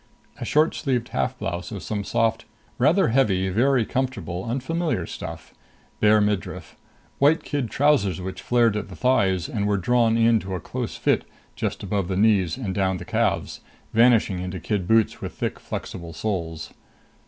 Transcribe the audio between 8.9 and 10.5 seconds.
thighs and were drawn in